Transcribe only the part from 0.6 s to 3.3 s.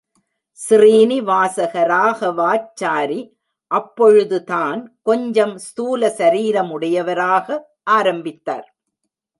ஸ்ரீனிவாசகராகவாச்சாரி